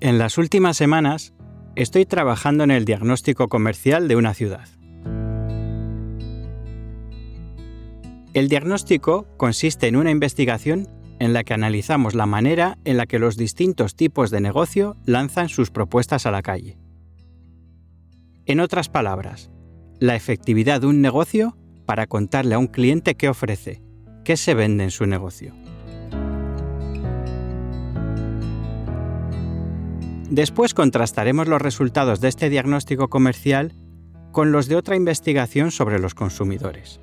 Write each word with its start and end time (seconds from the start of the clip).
En 0.00 0.18
las 0.18 0.38
últimas 0.38 0.76
semanas 0.76 1.34
estoy 1.74 2.06
trabajando 2.06 2.62
en 2.62 2.70
el 2.70 2.84
diagnóstico 2.84 3.48
comercial 3.48 4.06
de 4.06 4.14
una 4.14 4.32
ciudad. 4.32 4.68
El 8.32 8.48
diagnóstico 8.48 9.26
consiste 9.36 9.88
en 9.88 9.96
una 9.96 10.12
investigación 10.12 10.86
en 11.18 11.32
la 11.32 11.42
que 11.42 11.52
analizamos 11.52 12.14
la 12.14 12.26
manera 12.26 12.78
en 12.84 12.96
la 12.96 13.06
que 13.06 13.18
los 13.18 13.36
distintos 13.36 13.96
tipos 13.96 14.30
de 14.30 14.40
negocio 14.40 14.96
lanzan 15.04 15.48
sus 15.48 15.72
propuestas 15.72 16.26
a 16.26 16.30
la 16.30 16.42
calle. 16.42 16.78
En 18.46 18.60
otras 18.60 18.88
palabras, 18.88 19.50
la 19.98 20.14
efectividad 20.14 20.80
de 20.80 20.86
un 20.86 21.00
negocio 21.00 21.56
para 21.86 22.06
contarle 22.06 22.54
a 22.54 22.58
un 22.58 22.68
cliente 22.68 23.16
qué 23.16 23.28
ofrece, 23.28 23.82
qué 24.24 24.36
se 24.36 24.54
vende 24.54 24.84
en 24.84 24.92
su 24.92 25.06
negocio. 25.06 25.54
Después 30.30 30.74
contrastaremos 30.74 31.48
los 31.48 31.62
resultados 31.62 32.20
de 32.20 32.28
este 32.28 32.50
diagnóstico 32.50 33.08
comercial 33.08 33.72
con 34.30 34.52
los 34.52 34.68
de 34.68 34.76
otra 34.76 34.94
investigación 34.94 35.70
sobre 35.70 35.98
los 35.98 36.14
consumidores. 36.14 37.00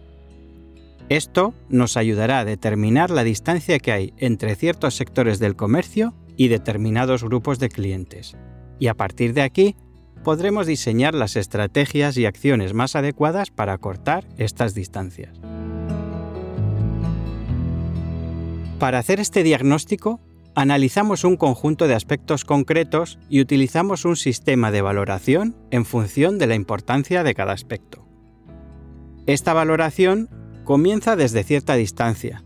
Esto 1.10 1.54
nos 1.70 1.98
ayudará 1.98 2.40
a 2.40 2.46
determinar 2.46 3.10
la 3.10 3.24
distancia 3.24 3.80
que 3.80 3.92
hay 3.92 4.14
entre 4.18 4.56
ciertos 4.56 4.96
sectores 4.96 5.40
del 5.40 5.56
comercio 5.56 6.14
y 6.38 6.50
determinados 6.50 7.24
grupos 7.24 7.60
de 7.60 7.70
clientes. 7.70 8.36
Y 8.80 8.88
a 8.88 8.94
partir 8.94 9.34
de 9.34 9.42
aquí, 9.42 9.76
podremos 10.24 10.68
diseñar 10.68 11.14
las 11.14 11.36
estrategias 11.36 12.18
y 12.18 12.26
acciones 12.26 12.74
más 12.74 12.96
adecuadas 12.96 13.52
para 13.52 13.74
acortar 13.74 14.28
estas 14.38 14.74
distancias. 14.74 15.40
Para 18.80 19.00
hacer 19.00 19.20
este 19.20 19.44
diagnóstico, 19.44 20.20
analizamos 20.56 21.24
un 21.24 21.38
conjunto 21.38 21.88
de 21.88 21.94
aspectos 21.94 22.46
concretos 22.46 23.20
y 23.30 23.42
utilizamos 23.42 24.06
un 24.06 24.16
sistema 24.16 24.72
de 24.72 24.82
valoración 24.82 25.56
en 25.70 25.86
función 25.86 26.38
de 26.38 26.48
la 26.48 26.56
importancia 26.56 27.24
de 27.24 27.36
cada 27.36 27.54
aspecto. 27.54 28.06
Esta 29.26 29.54
valoración 29.54 30.30
comienza 30.64 31.16
desde 31.16 31.44
cierta 31.44 31.76
distancia, 31.76 32.44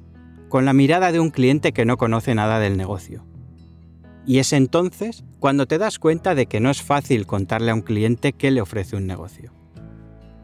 con 0.49 0.65
la 0.65 0.73
mirada 0.73 1.11
de 1.11 1.19
un 1.19 1.29
cliente 1.29 1.71
que 1.71 1.85
no 1.85 1.97
conoce 1.97 2.33
nada 2.35 2.59
del 2.59 2.77
negocio. 2.77 3.25
Y 4.25 4.39
es 4.39 4.53
entonces 4.53 5.23
cuando 5.39 5.67
te 5.67 5.77
das 5.77 5.99
cuenta 5.99 6.35
de 6.35 6.47
que 6.47 6.59
no 6.59 6.69
es 6.69 6.81
fácil 6.81 7.25
contarle 7.25 7.71
a 7.71 7.75
un 7.75 7.81
cliente 7.81 8.33
qué 8.33 8.51
le 8.51 8.61
ofrece 8.61 8.95
un 8.95 9.07
negocio. 9.07 9.53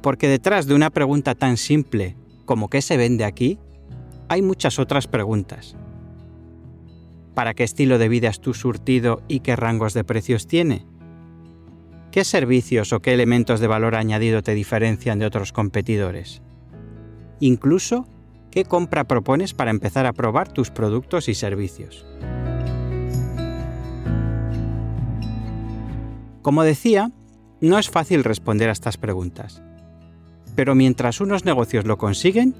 Porque 0.01 0.27
detrás 0.27 0.67
de 0.67 0.75
una 0.75 0.91
pregunta 0.91 1.35
tan 1.35 1.57
simple 1.57 2.15
como 2.45 2.69
¿qué 2.69 2.81
se 2.81 2.95
vende 2.95 3.25
aquí? 3.25 3.59
hay 4.27 4.41
muchas 4.41 4.79
otras 4.79 5.07
preguntas. 5.07 5.75
¿Para 7.35 7.53
qué 7.53 7.65
estilo 7.65 7.97
de 7.97 8.07
vida 8.07 8.29
es 8.29 8.39
tu 8.39 8.53
surtido 8.53 9.21
y 9.27 9.41
qué 9.41 9.57
rangos 9.57 9.93
de 9.93 10.05
precios 10.05 10.47
tiene? 10.47 10.85
¿Qué 12.09 12.23
servicios 12.23 12.93
o 12.93 13.01
qué 13.01 13.13
elementos 13.13 13.59
de 13.59 13.67
valor 13.67 13.95
añadido 13.95 14.41
te 14.41 14.53
diferencian 14.53 15.19
de 15.19 15.25
otros 15.25 15.51
competidores? 15.51 16.41
Incluso, 17.41 18.07
¿qué 18.51 18.63
compra 18.63 19.03
propones 19.03 19.53
para 19.53 19.71
empezar 19.71 20.05
a 20.05 20.13
probar 20.13 20.47
tus 20.47 20.71
productos 20.71 21.27
y 21.27 21.35
servicios? 21.35 22.05
Como 26.41 26.63
decía, 26.63 27.11
no 27.59 27.77
es 27.77 27.89
fácil 27.89 28.23
responder 28.23 28.69
a 28.69 28.71
estas 28.71 28.95
preguntas. 28.95 29.61
Pero 30.55 30.73
mientras 30.73 31.19
unos 31.19 31.43
negocios 31.43 31.83
lo 31.83 31.97
consiguen, 31.97 32.55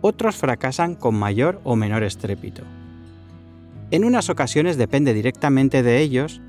otros 0.00 0.36
fracasan 0.36 0.94
con 0.94 1.16
mayor 1.16 1.60
o 1.64 1.74
menor 1.74 2.04
estrépito. 2.04 2.62
En 3.92 4.04
unas 4.04 4.30
ocasiones 4.30 4.78
depende 4.78 5.12
directamente 5.12 5.82
de 5.82 6.00
ellos 6.00 6.40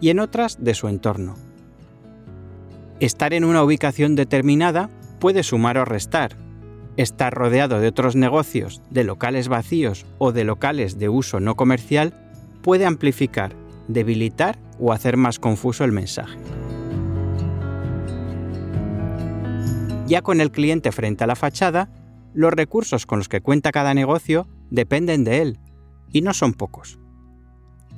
y 0.00 0.10
en 0.10 0.20
otras 0.20 0.62
de 0.62 0.74
su 0.74 0.86
entorno. 0.86 1.34
Estar 3.00 3.34
en 3.34 3.42
una 3.42 3.64
ubicación 3.64 4.14
determinada 4.14 4.88
puede 5.18 5.42
sumar 5.42 5.76
o 5.76 5.84
restar, 5.84 6.36
estar 6.96 7.34
rodeado 7.34 7.80
de 7.80 7.88
otros 7.88 8.14
negocios, 8.14 8.80
de 8.90 9.02
locales 9.02 9.48
vacíos 9.48 10.06
o 10.18 10.30
de 10.30 10.44
locales 10.44 10.96
de 10.96 11.08
uso 11.08 11.40
no 11.40 11.56
comercial 11.56 12.14
puede 12.62 12.86
amplificar, 12.86 13.56
debilitar 13.88 14.56
o 14.78 14.92
hacer 14.92 15.16
más 15.16 15.40
confuso 15.40 15.82
el 15.82 15.90
mensaje. 15.90 16.38
Ya 20.06 20.22
con 20.22 20.40
el 20.40 20.52
cliente 20.52 20.92
frente 20.92 21.24
a 21.24 21.26
la 21.26 21.34
fachada, 21.34 21.90
los 22.34 22.52
recursos 22.52 23.04
con 23.04 23.18
los 23.18 23.28
que 23.28 23.40
cuenta 23.40 23.72
cada 23.72 23.94
negocio 23.94 24.46
dependen 24.70 25.24
de 25.24 25.42
él, 25.42 25.58
y 26.14 26.22
no 26.22 26.32
son 26.32 26.54
pocos. 26.54 26.98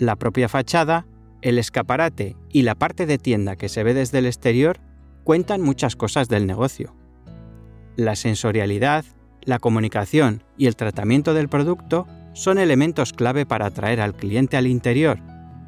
La 0.00 0.16
propia 0.16 0.48
fachada, 0.48 1.06
el 1.40 1.58
escaparate 1.58 2.36
y 2.50 2.62
la 2.62 2.74
parte 2.74 3.06
de 3.06 3.18
tienda 3.18 3.54
que 3.54 3.68
se 3.68 3.84
ve 3.84 3.94
desde 3.94 4.18
el 4.18 4.26
exterior 4.26 4.80
cuentan 5.22 5.62
muchas 5.62 5.94
cosas 5.94 6.28
del 6.28 6.48
negocio 6.48 6.96
la 7.96 8.14
sensorialidad, 8.14 9.04
la 9.42 9.58
comunicación 9.58 10.42
y 10.56 10.66
el 10.66 10.76
tratamiento 10.76 11.34
del 11.34 11.48
producto 11.48 12.06
son 12.34 12.58
elementos 12.58 13.12
clave 13.12 13.46
para 13.46 13.66
atraer 13.66 14.00
al 14.00 14.14
cliente 14.14 14.56
al 14.56 14.66
interior, 14.66 15.18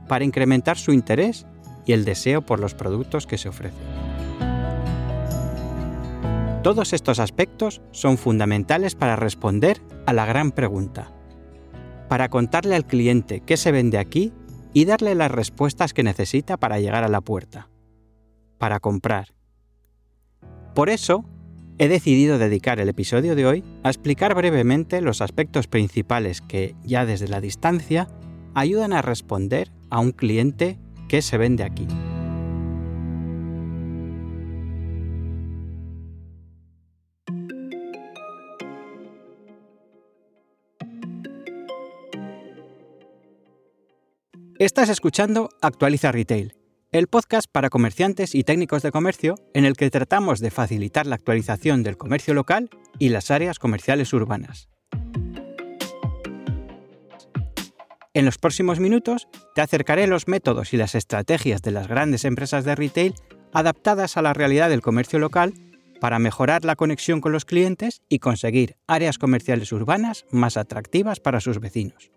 para 0.06 0.24
incrementar 0.24 0.76
su 0.76 0.92
interés 0.92 1.46
y 1.86 1.92
el 1.92 2.04
deseo 2.04 2.42
por 2.42 2.60
los 2.60 2.74
productos 2.74 3.26
que 3.26 3.38
se 3.38 3.48
ofrecen. 3.48 3.80
Todos 6.62 6.92
estos 6.92 7.18
aspectos 7.18 7.80
son 7.92 8.18
fundamentales 8.18 8.94
para 8.94 9.16
responder 9.16 9.80
a 10.06 10.12
la 10.12 10.26
gran 10.26 10.52
pregunta, 10.52 11.10
para 12.08 12.28
contarle 12.28 12.74
al 12.74 12.86
cliente 12.86 13.40
qué 13.40 13.56
se 13.56 13.72
vende 13.72 13.98
aquí 13.98 14.32
y 14.72 14.84
darle 14.84 15.14
las 15.14 15.30
respuestas 15.30 15.92
que 15.92 16.02
necesita 16.02 16.56
para 16.56 16.80
llegar 16.80 17.04
a 17.04 17.08
la 17.08 17.20
puerta, 17.20 17.68
para 18.58 18.80
comprar. 18.80 19.34
Por 20.74 20.90
eso, 20.90 21.24
he 21.78 21.88
decidido 21.88 22.38
dedicar 22.38 22.80
el 22.80 22.88
episodio 22.88 23.34
de 23.34 23.46
hoy 23.46 23.64
a 23.82 23.88
explicar 23.88 24.34
brevemente 24.34 25.00
los 25.00 25.20
aspectos 25.20 25.68
principales 25.68 26.40
que, 26.40 26.74
ya 26.84 27.06
desde 27.06 27.28
la 27.28 27.40
distancia, 27.40 28.08
ayudan 28.54 28.92
a 28.92 29.02
responder 29.02 29.72
a 29.90 30.00
un 30.00 30.12
cliente 30.12 30.78
que 31.08 31.22
se 31.22 31.38
vende 31.38 31.64
aquí. 31.64 31.86
Estás 44.58 44.88
escuchando 44.88 45.50
Actualiza 45.62 46.10
Retail, 46.10 46.56
el 46.90 47.06
podcast 47.06 47.46
para 47.48 47.70
comerciantes 47.70 48.34
y 48.34 48.42
técnicos 48.42 48.82
de 48.82 48.90
comercio 48.90 49.36
en 49.54 49.64
el 49.64 49.76
que 49.76 49.88
tratamos 49.88 50.40
de 50.40 50.50
facilitar 50.50 51.06
la 51.06 51.14
actualización 51.14 51.84
del 51.84 51.96
comercio 51.96 52.34
local 52.34 52.68
y 52.98 53.10
las 53.10 53.30
áreas 53.30 53.60
comerciales 53.60 54.12
urbanas. 54.12 54.68
En 58.14 58.24
los 58.24 58.38
próximos 58.38 58.80
minutos 58.80 59.28
te 59.54 59.60
acercaré 59.60 60.08
los 60.08 60.26
métodos 60.26 60.74
y 60.74 60.76
las 60.76 60.96
estrategias 60.96 61.62
de 61.62 61.70
las 61.70 61.86
grandes 61.86 62.24
empresas 62.24 62.64
de 62.64 62.74
retail 62.74 63.14
adaptadas 63.52 64.16
a 64.16 64.22
la 64.22 64.32
realidad 64.32 64.70
del 64.70 64.82
comercio 64.82 65.20
local 65.20 65.54
para 66.00 66.18
mejorar 66.18 66.64
la 66.64 66.74
conexión 66.74 67.20
con 67.20 67.30
los 67.30 67.44
clientes 67.44 68.02
y 68.08 68.18
conseguir 68.18 68.74
áreas 68.88 69.18
comerciales 69.18 69.70
urbanas 69.70 70.24
más 70.32 70.56
atractivas 70.56 71.20
para 71.20 71.38
sus 71.38 71.60
vecinos. 71.60 72.10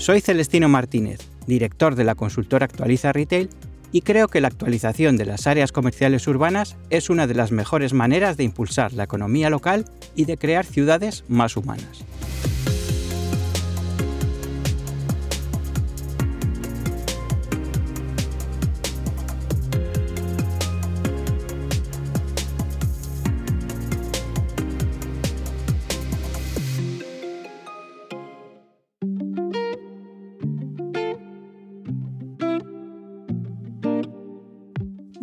Soy 0.00 0.22
Celestino 0.22 0.70
Martínez, 0.70 1.20
director 1.46 1.94
de 1.94 2.04
la 2.04 2.14
consultora 2.14 2.64
Actualiza 2.64 3.12
Retail, 3.12 3.50
y 3.92 4.00
creo 4.00 4.28
que 4.28 4.40
la 4.40 4.48
actualización 4.48 5.18
de 5.18 5.26
las 5.26 5.46
áreas 5.46 5.72
comerciales 5.72 6.26
urbanas 6.26 6.78
es 6.88 7.10
una 7.10 7.26
de 7.26 7.34
las 7.34 7.52
mejores 7.52 7.92
maneras 7.92 8.38
de 8.38 8.44
impulsar 8.44 8.94
la 8.94 9.04
economía 9.04 9.50
local 9.50 9.84
y 10.16 10.24
de 10.24 10.38
crear 10.38 10.64
ciudades 10.64 11.22
más 11.28 11.54
humanas. 11.54 12.02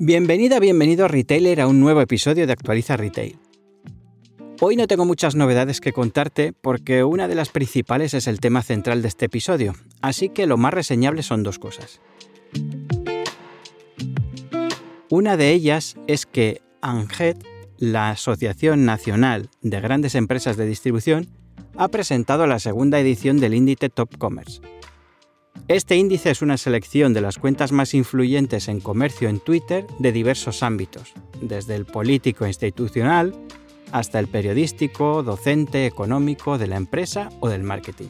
Bienvenida, 0.08 0.62
bienvenido 0.62 1.10
retailer 1.10 1.60
a 1.60 1.68
un 1.68 1.82
nuevo 1.82 2.00
episodio 2.00 2.48
de 2.48 2.54
Actualiza 2.54 2.96
Retail. 2.96 3.38
Hoy 4.62 4.78
no 4.78 4.88
tengo 4.88 5.04
muchas 5.04 5.36
novedades 5.36 5.82
que 5.82 5.92
contarte 5.92 6.54
porque 6.54 7.04
una 7.04 7.28
de 7.28 7.36
las 7.36 7.50
principales 7.50 8.14
es 8.14 8.28
el 8.28 8.40
tema 8.40 8.62
central 8.62 9.02
de 9.02 9.10
este 9.10 9.26
episodio, 9.26 9.74
así 10.02 10.30
que 10.30 10.48
lo 10.48 10.56
más 10.56 10.74
reseñable 10.74 11.24
son 11.24 11.44
dos 11.44 11.60
cosas. 11.60 12.00
Una 15.10 15.36
de 15.36 15.52
ellas 15.52 15.98
es 16.08 16.26
que 16.26 16.62
Anget, 16.82 17.46
la 17.78 18.12
Asociación 18.12 18.86
Nacional 18.86 19.50
de 19.62 19.82
Grandes 19.82 20.16
Empresas 20.16 20.56
de 20.56 20.68
Distribución 20.68 21.28
ha 21.76 21.90
presentado 21.90 22.48
la 22.48 22.60
segunda 22.60 22.98
edición 22.98 23.42
del 23.42 23.56
índice 23.56 23.90
Top 23.90 24.18
Commerce. 24.18 24.62
Este 25.68 25.96
índice 25.96 26.30
es 26.32 26.42
una 26.42 26.58
selección 26.58 27.14
de 27.14 27.22
las 27.22 27.38
cuentas 27.38 27.72
más 27.72 27.94
influyentes 27.94 28.68
en 28.68 28.80
comercio 28.80 29.28
en 29.28 29.40
Twitter 29.40 29.86
de 30.00 30.12
diversos 30.12 30.64
ámbitos, 30.64 31.14
desde 31.42 31.76
el 31.76 31.86
político 31.86 32.46
e 32.46 32.50
institucional 32.50 33.36
hasta 33.92 34.20
el 34.20 34.28
periodístico, 34.28 35.24
docente, 35.24 35.86
económico, 35.86 36.58
de 36.58 36.68
la 36.68 36.78
empresa 36.78 37.30
o 37.40 37.50
del 37.50 37.64
marketing. 37.64 38.10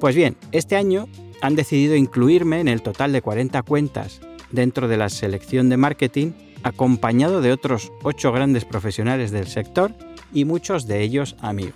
Pues 0.00 0.14
bien, 0.14 0.36
este 0.52 0.76
año 0.76 1.08
han 1.40 1.56
decidido 1.56 1.96
incluirme 1.96 2.60
en 2.60 2.68
el 2.68 2.82
total 2.82 3.12
de 3.12 3.22
40 3.22 3.62
cuentas 3.62 4.20
dentro 4.50 4.88
de 4.88 4.96
la 4.96 5.08
selección 5.08 5.68
de 5.68 5.76
marketing, 5.76 6.32
acompañado 6.62 7.40
de 7.40 7.52
otros 7.52 7.92
8 8.02 8.32
grandes 8.32 8.64
profesionales 8.64 9.30
del 9.30 9.46
sector 9.46 9.92
y 10.32 10.44
muchos 10.44 10.86
de 10.86 11.02
ellos 11.02 11.36
amigos. 11.40 11.74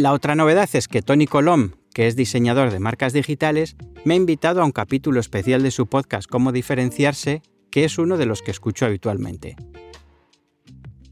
La 0.00 0.14
otra 0.14 0.34
novedad 0.34 0.70
es 0.72 0.88
que 0.88 1.02
Tony 1.02 1.26
Colom, 1.26 1.72
que 1.92 2.06
es 2.06 2.16
diseñador 2.16 2.70
de 2.70 2.80
marcas 2.80 3.12
digitales, 3.12 3.76
me 4.06 4.14
ha 4.14 4.16
invitado 4.16 4.62
a 4.62 4.64
un 4.64 4.72
capítulo 4.72 5.20
especial 5.20 5.62
de 5.62 5.70
su 5.70 5.88
podcast 5.88 6.26
Cómo 6.26 6.52
diferenciarse, 6.52 7.42
que 7.70 7.84
es 7.84 7.98
uno 7.98 8.16
de 8.16 8.24
los 8.24 8.40
que 8.40 8.50
escucho 8.50 8.86
habitualmente. 8.86 9.56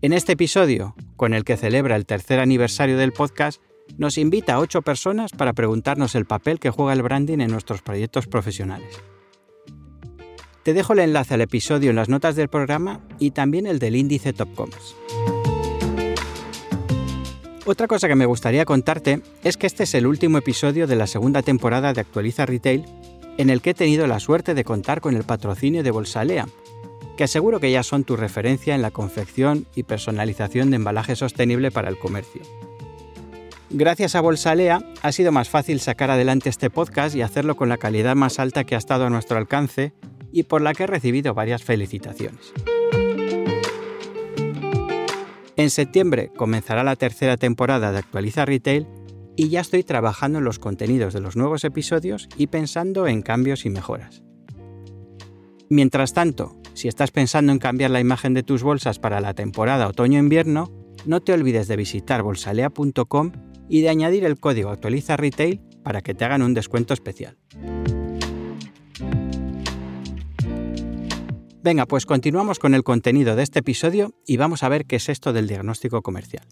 En 0.01 0.15
este 0.15 0.33
episodio, 0.33 0.95
con 1.17 1.35
el 1.35 1.45
que 1.45 1.59
celebra 1.59 1.97
el 1.97 2.07
tercer 2.07 2.41
aniversario 2.41 2.97
del 2.97 3.13
podcast, 3.13 3.61
nos 3.99 4.17
invita 4.17 4.55
a 4.55 4.59
ocho 4.59 4.81
personas 4.81 5.33
para 5.33 5.53
preguntarnos 5.53 6.15
el 6.15 6.25
papel 6.25 6.59
que 6.59 6.71
juega 6.71 6.95
el 6.95 7.03
branding 7.03 7.41
en 7.41 7.51
nuestros 7.51 7.83
proyectos 7.83 8.27
profesionales. 8.27 9.03
Te 10.63 10.73
dejo 10.73 10.95
el 10.95 11.01
enlace 11.01 11.35
al 11.35 11.43
episodio 11.43 11.91
en 11.91 11.97
las 11.97 12.09
notas 12.09 12.37
del 12.37 12.49
programa 12.49 13.03
y 13.19 13.33
también 13.33 13.67
el 13.67 13.81
del 13.81 13.97
índice 13.97 14.33
Top 14.33 14.55
Commerce. 14.55 14.95
Otra 17.69 17.87
cosa 17.87 18.09
que 18.09 18.15
me 18.15 18.25
gustaría 18.25 18.65
contarte 18.65 19.21
es 19.45 19.59
que 19.59 19.67
este 19.67 19.83
es 19.83 19.93
el 19.93 20.07
último 20.07 20.39
episodio 20.39 20.87
de 20.87 20.97
la 20.97 21.07
segunda 21.07 21.43
temporada 21.43 21.93
de 21.93 22.01
Actualiza 22.01 22.47
Retail 22.47 22.87
en 23.37 23.51
el 23.51 23.61
que 23.61 23.71
he 23.71 23.75
tenido 23.75 24.07
la 24.07 24.21
suerte 24.21 24.55
de 24.55 24.65
contar 24.65 25.03
con 25.03 25.15
el 25.15 25.25
patrocinio 25.25 25.83
de 25.83 25.91
Bolsalea, 25.91 26.49
que 27.19 27.25
aseguro 27.25 27.61
que 27.61 27.71
ya 27.71 27.83
son 27.83 28.05
tu 28.05 28.17
referencia 28.17 28.75
en 28.75 28.81
la 28.81 28.91
confección 28.91 29.67
y 29.75 29.83
personalización 29.83 30.71
de 30.71 30.77
embalaje 30.77 31.15
sostenible 31.15 31.71
para 31.71 31.91
el 31.91 31.99
comercio. 31.99 32.41
Gracias 33.69 34.15
a 34.15 34.23
Bolsalea 34.23 34.81
ha 35.03 35.13
sido 35.13 35.31
más 35.31 35.51
fácil 35.51 35.79
sacar 35.81 36.11
adelante 36.11 36.49
este 36.49 36.71
podcast 36.71 37.15
y 37.15 37.21
hacerlo 37.21 37.55
con 37.55 37.69
la 37.69 37.77
calidad 37.77 38.17
más 38.17 38.39
alta 38.39 38.65
que 38.65 38.77
ha 38.77 38.79
estado 38.79 39.05
a 39.05 39.11
nuestro 39.11 39.37
alcance 39.37 39.93
y 40.33 40.45
por 40.45 40.63
la 40.63 40.73
que 40.73 40.85
he 40.85 40.87
recibido 40.87 41.35
varias 41.35 41.63
felicitaciones. 41.65 42.55
En 45.59 45.71
septiembre 45.71 46.31
comenzará 46.37 46.85
la 46.85 46.95
tercera 46.95 47.37
temporada 47.37 47.91
de 47.91 47.99
Actualiza 47.99 48.45
Retail 48.45 48.87
y 49.35 49.49
ya 49.49 49.61
estoy 49.61 49.83
trabajando 49.83 50.39
en 50.39 50.45
los 50.45 50.61
contenidos 50.61 51.13
de 51.13 51.21
los 51.21 51.35
nuevos 51.35 51.65
episodios 51.65 52.29
y 52.37 52.47
pensando 52.47 53.09
en 53.09 53.23
cambios 53.23 53.67
y 53.67 53.71
mejoras. 53.71 54.23
Mientras 55.69 56.15
tanto, 56.15 56.57
si 56.75 56.87
estás 56.87 57.11
pensando 57.11 57.51
en 57.51 57.59
cambiar 57.59 57.91
la 57.91 57.99
imagen 57.99 58.35
de 58.35 58.45
tus 58.45 58.63
bolsas 58.63 59.01
para 59.01 59.21
la 59.21 59.35
temporada 59.35 59.89
otoño-invierno, 59.89 60.71
no 61.07 61.23
te 61.23 61.33
olvides 61.33 61.67
de 61.67 61.75
visitar 61.75 62.23
bolsalea.com 62.23 63.33
y 63.69 63.81
de 63.81 63.89
añadir 63.89 64.25
el 64.25 64.39
código 64.39 64.71
Actualiza 64.71 65.17
Retail 65.17 65.61
para 65.83 66.03
que 66.03 66.15
te 66.15 66.25
hagan 66.25 66.43
un 66.43 66.55
descuento 66.55 66.95
especial. 66.95 67.37
Venga, 71.61 71.87
pues 71.87 72.07
continuamos 72.07 72.61
con 72.61 72.73
el 72.75 72.85
contenido 72.85 73.35
de 73.35 73.43
este 73.43 73.59
episodio 73.59 74.15
y 74.25 74.37
vamos 74.37 74.63
a 74.63 74.69
ver 74.69 74.87
qué 74.87 74.97
es 74.97 75.09
esto 75.09 75.33
del 75.33 75.49
diagnóstico 75.49 76.03
comercial. 76.03 76.47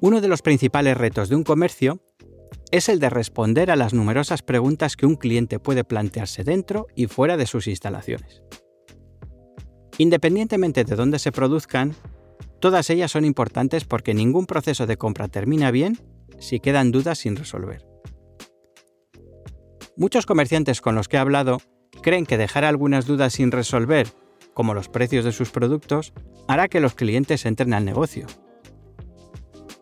Uno 0.00 0.20
de 0.20 0.28
los 0.28 0.42
principales 0.42 0.98
retos 0.98 1.30
de 1.30 1.36
un 1.36 1.42
comercio 1.42 2.02
es 2.70 2.90
el 2.90 3.00
de 3.00 3.08
responder 3.08 3.70
a 3.70 3.76
las 3.76 3.94
numerosas 3.94 4.42
preguntas 4.42 4.96
que 4.96 5.06
un 5.06 5.16
cliente 5.16 5.58
puede 5.58 5.82
plantearse 5.82 6.44
dentro 6.44 6.88
y 6.94 7.06
fuera 7.06 7.38
de 7.38 7.46
sus 7.46 7.66
instalaciones. 7.68 8.42
Independientemente 9.96 10.84
de 10.84 10.94
dónde 10.94 11.18
se 11.18 11.32
produzcan, 11.32 11.96
todas 12.60 12.90
ellas 12.90 13.10
son 13.10 13.24
importantes 13.24 13.84
porque 13.84 14.14
ningún 14.14 14.46
proceso 14.46 14.86
de 14.86 14.96
compra 14.96 15.28
termina 15.28 15.70
bien 15.70 15.98
si 16.38 16.60
quedan 16.60 16.92
dudas 16.92 17.18
sin 17.18 17.36
resolver. 17.36 17.86
Muchos 19.96 20.26
comerciantes 20.26 20.80
con 20.80 20.94
los 20.94 21.08
que 21.08 21.16
he 21.16 21.20
hablado 21.20 21.60
creen 22.02 22.26
que 22.26 22.38
dejar 22.38 22.64
algunas 22.64 23.06
dudas 23.06 23.32
sin 23.32 23.50
resolver, 23.50 24.08
como 24.52 24.74
los 24.74 24.88
precios 24.88 25.24
de 25.24 25.32
sus 25.32 25.50
productos, 25.50 26.12
hará 26.48 26.68
que 26.68 26.80
los 26.80 26.94
clientes 26.94 27.46
entren 27.46 27.72
al 27.72 27.84
negocio, 27.84 28.26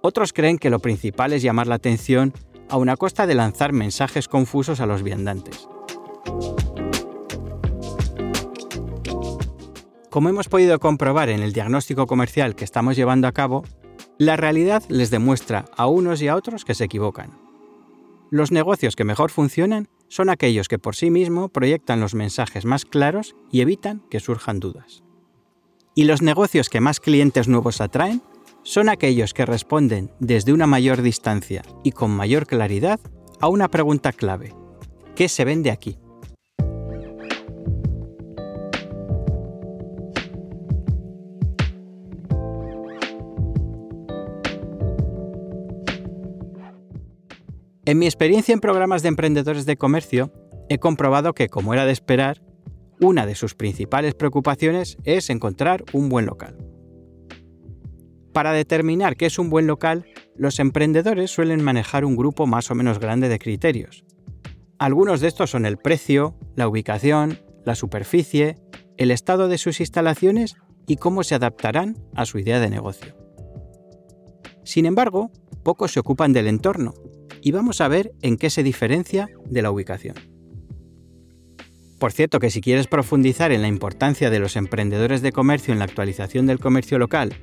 otros 0.07 0.35
creen 0.35 0.59
que 0.59 0.69
lo 0.69 0.81
principal 0.81 1.33
es 1.33 1.41
llamar 1.41 1.67
la 1.67 1.77
atención 1.77 2.35
a 2.69 2.77
una 2.77 2.95
costa 2.95 3.27
de 3.27 3.35
lanzar 3.35 3.73
mensajes 3.73 4.29
confusos 4.29 4.81
a 4.81 4.87
los 4.87 5.03
viandantes. 5.03 5.67
Como 10.15 10.29
hemos 10.29 10.49
podido 10.49 10.79
comprobar 10.79 11.29
en 11.29 11.43
el 11.43 11.53
diagnóstico 11.53 12.07
comercial 12.07 12.55
que 12.55 12.63
estamos 12.63 12.95
llevando 12.95 13.27
a 13.27 13.33
cabo, 13.33 13.65
la 14.17 14.37
realidad 14.37 14.85
les 14.89 15.11
demuestra 15.11 15.65
a 15.77 15.89
unos 15.89 16.23
y 16.23 16.29
a 16.29 16.37
otros 16.37 16.65
que 16.65 16.77
se 16.77 16.85
equivocan. 16.85 17.33
Los 18.31 18.53
negocios 18.53 18.95
que 18.95 19.03
mejor 19.03 19.33
funcionan 19.33 19.89
son 20.07 20.31
aquellos 20.31 20.69
que 20.69 20.79
por 20.79 20.95
sí 20.95 21.11
mismos 21.11 21.51
proyectan 21.51 21.99
los 21.99 22.15
mensajes 22.15 22.65
más 22.65 22.85
claros 22.85 23.35
y 23.51 23.61
evitan 23.61 24.05
que 24.09 24.21
surjan 24.21 24.61
dudas. 24.61 25.03
Y 25.97 26.05
los 26.05 26.23
negocios 26.23 26.69
que 26.69 26.81
más 26.81 27.01
clientes 27.01 27.49
nuevos 27.49 27.81
atraen 27.81 28.23
son 28.63 28.91
aquellos 28.91 29.35
que 29.35 29.47
responden 29.47 30.13
desde 30.21 30.53
una 30.53 30.69
mayor 30.69 31.03
distancia 31.03 31.63
y 31.83 31.91
con 31.91 32.13
mayor 32.13 32.47
claridad 32.47 33.01
a 33.41 33.49
una 33.49 33.67
pregunta 33.67 34.13
clave. 34.13 34.55
¿Qué 35.17 35.29
se 35.29 35.45
vende 35.45 35.73
aquí? 35.73 35.99
En 47.87 47.99
mi 47.99 48.07
experiencia 48.07 48.55
en 48.55 48.61
programas 48.61 49.03
de 49.03 49.09
emprendedores 49.09 49.67
de 49.67 49.77
comercio, 49.77 50.33
he 50.71 50.79
comprobado 50.79 51.35
que, 51.35 51.51
como 51.51 51.75
era 51.75 51.85
de 51.85 51.93
esperar, 51.93 52.41
una 52.99 53.27
de 53.27 53.35
sus 53.35 53.55
principales 53.55 54.15
preocupaciones 54.15 54.97
es 55.05 55.29
encontrar 55.29 55.85
un 55.93 56.09
buen 56.09 56.25
local. 56.25 56.57
Para 58.33 58.53
determinar 58.53 59.17
qué 59.17 59.27
es 59.27 59.39
un 59.39 59.51
buen 59.51 59.67
local, 59.67 60.07
los 60.35 60.61
emprendedores 60.61 61.31
suelen 61.31 61.63
manejar 61.63 62.07
un 62.07 62.17
grupo 62.17 62.47
más 62.47 62.71
o 62.71 62.75
menos 62.75 62.99
grande 62.99 63.29
de 63.29 63.39
criterios. 63.39 64.07
Algunos 64.79 65.21
de 65.21 65.29
estos 65.29 65.51
son 65.51 65.67
el 65.67 65.77
precio, 65.77 66.39
la 66.57 66.67
ubicación, 66.67 67.39
la 67.67 67.75
superficie, 67.75 68.57
el 68.97 69.11
estado 69.11 69.47
de 69.47 69.59
sus 69.59 69.81
instalaciones 69.81 70.57
y 70.87 70.97
cómo 70.97 71.23
se 71.23 71.35
adaptarán 71.35 71.99
a 72.15 72.25
su 72.25 72.39
idea 72.39 72.61
de 72.61 72.71
negocio. 72.71 73.15
Sin 74.65 74.87
embargo, 74.87 75.31
pocos 75.63 75.93
se 75.93 76.01
ocupan 76.01 76.33
del 76.33 76.47
entorno 76.47 76.95
y 77.45 77.53
vamos 77.53 77.83
a 77.83 77.89
ver 77.89 78.15
en 78.23 78.39
qué 78.39 78.49
se 78.49 78.63
diferencia 78.63 79.29
de 79.45 79.61
la 79.61 79.71
ubicación. 79.71 80.17
Por 81.99 82.11
cierto 82.11 82.41
que 82.41 82.49
si 82.49 82.63
quieres 82.63 82.87
profundizar 82.87 83.53
en 83.53 83.61
la 83.61 83.69
importancia 83.69 84.31
de 84.31 84.39
los 84.39 84.57
emprendedores 84.57 85.21
de 85.21 85.31
comercio 85.31 85.73
en 85.73 85.79
la 85.79 85.85
actualización 85.85 86.47
del 86.47 86.59
comercio 86.59 86.99
local 86.99 87.35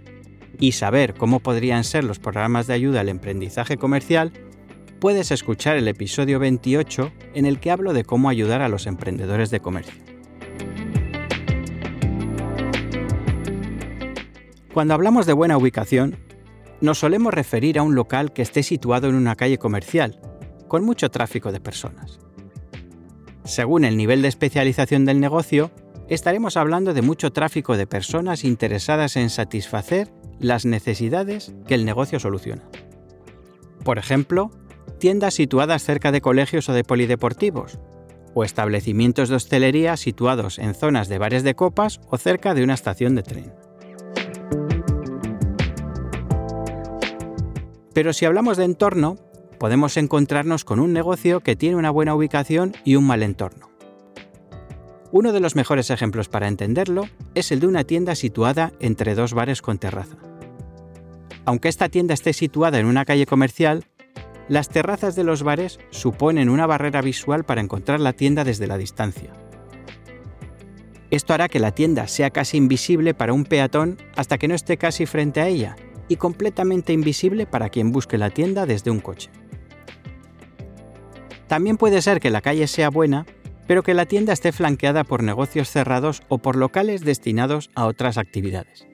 y 0.59 0.71
saber 0.71 1.13
cómo 1.13 1.39
podrían 1.39 1.83
ser 1.83 2.03
los 2.03 2.17
programas 2.17 2.65
de 2.65 2.73
ayuda 2.73 3.01
al 3.01 3.09
emprendizaje 3.09 3.77
comercial, 3.77 4.33
puedes 4.99 5.29
escuchar 5.29 5.77
el 5.77 5.87
episodio 5.87 6.39
28 6.39 7.13
en 7.35 7.45
el 7.45 7.59
que 7.59 7.69
hablo 7.69 7.93
de 7.93 8.03
cómo 8.03 8.27
ayudar 8.27 8.63
a 8.63 8.69
los 8.69 8.87
emprendedores 8.87 9.51
de 9.51 9.59
comercio. 9.59 10.01
Cuando 14.73 14.95
hablamos 14.95 15.27
de 15.27 15.33
buena 15.33 15.57
ubicación, 15.57 16.17
nos 16.81 16.99
solemos 16.99 17.33
referir 17.33 17.79
a 17.79 17.83
un 17.83 17.95
local 17.95 18.33
que 18.33 18.41
esté 18.41 18.63
situado 18.63 19.07
en 19.07 19.15
una 19.15 19.35
calle 19.35 19.57
comercial, 19.57 20.19
con 20.67 20.83
mucho 20.83 21.09
tráfico 21.09 21.51
de 21.51 21.59
personas. 21.59 22.19
Según 23.43 23.85
el 23.85 23.97
nivel 23.97 24.21
de 24.21 24.27
especialización 24.27 25.05
del 25.05 25.19
negocio, 25.19 25.71
estaremos 26.09 26.57
hablando 26.57 26.93
de 26.93 27.01
mucho 27.01 27.31
tráfico 27.31 27.77
de 27.77 27.87
personas 27.87 28.43
interesadas 28.43 29.15
en 29.15 29.29
satisfacer 29.29 30.11
las 30.39 30.65
necesidades 30.65 31.53
que 31.67 31.75
el 31.75 31.85
negocio 31.85 32.19
soluciona. 32.19 32.63
Por 33.83 33.97
ejemplo, 33.97 34.51
tiendas 34.99 35.33
situadas 35.35 35.83
cerca 35.83 36.11
de 36.11 36.21
colegios 36.21 36.69
o 36.69 36.73
de 36.73 36.83
polideportivos, 36.83 37.79
o 38.33 38.43
establecimientos 38.43 39.29
de 39.29 39.35
hostelería 39.35 39.97
situados 39.97 40.57
en 40.59 40.73
zonas 40.73 41.09
de 41.09 41.17
bares 41.17 41.43
de 41.43 41.55
copas 41.55 41.99
o 42.09 42.17
cerca 42.17 42.53
de 42.53 42.63
una 42.63 42.73
estación 42.73 43.15
de 43.15 43.23
tren. 43.23 43.53
Pero 47.93 48.13
si 48.13 48.25
hablamos 48.25 48.57
de 48.57 48.65
entorno, 48.65 49.17
podemos 49.59 49.97
encontrarnos 49.97 50.63
con 50.63 50.79
un 50.79 50.93
negocio 50.93 51.41
que 51.41 51.55
tiene 51.55 51.75
una 51.75 51.91
buena 51.91 52.15
ubicación 52.15 52.73
y 52.85 52.95
un 52.95 53.05
mal 53.05 53.21
entorno. 53.21 53.69
Uno 55.11 55.33
de 55.33 55.41
los 55.41 55.57
mejores 55.57 55.89
ejemplos 55.89 56.29
para 56.29 56.47
entenderlo 56.47 57.07
es 57.35 57.51
el 57.51 57.59
de 57.59 57.67
una 57.67 57.83
tienda 57.83 58.15
situada 58.15 58.71
entre 58.79 59.13
dos 59.13 59.33
bares 59.33 59.61
con 59.61 59.77
terraza. 59.77 60.15
Aunque 61.43 61.67
esta 61.67 61.89
tienda 61.89 62.13
esté 62.13 62.31
situada 62.31 62.79
en 62.79 62.85
una 62.85 63.03
calle 63.03 63.25
comercial, 63.25 63.83
las 64.47 64.69
terrazas 64.69 65.15
de 65.15 65.25
los 65.25 65.43
bares 65.43 65.79
suponen 65.89 66.49
una 66.49 66.65
barrera 66.65 67.01
visual 67.01 67.43
para 67.43 67.61
encontrar 67.61 67.99
la 67.99 68.13
tienda 68.13 68.45
desde 68.45 68.67
la 68.67 68.77
distancia. 68.77 69.31
Esto 71.09 71.33
hará 71.33 71.49
que 71.49 71.59
la 71.59 71.71
tienda 71.71 72.07
sea 72.07 72.29
casi 72.29 72.55
invisible 72.55 73.13
para 73.13 73.33
un 73.33 73.43
peatón 73.43 73.97
hasta 74.15 74.37
que 74.37 74.47
no 74.47 74.55
esté 74.55 74.77
casi 74.77 75.05
frente 75.05 75.41
a 75.41 75.47
ella 75.47 75.75
y 76.11 76.17
completamente 76.17 76.91
invisible 76.91 77.45
para 77.45 77.69
quien 77.69 77.93
busque 77.93 78.17
la 78.17 78.31
tienda 78.31 78.65
desde 78.65 78.91
un 78.91 78.99
coche. 78.99 79.29
También 81.47 81.77
puede 81.77 82.01
ser 82.01 82.19
que 82.19 82.29
la 82.29 82.41
calle 82.41 82.67
sea 82.67 82.89
buena, 82.89 83.25
pero 83.65 83.81
que 83.81 83.93
la 83.93 84.05
tienda 84.05 84.33
esté 84.33 84.51
flanqueada 84.51 85.05
por 85.05 85.23
negocios 85.23 85.69
cerrados 85.69 86.21
o 86.27 86.39
por 86.39 86.57
locales 86.57 87.05
destinados 87.05 87.69
a 87.75 87.85
otras 87.85 88.17
actividades. 88.17 88.85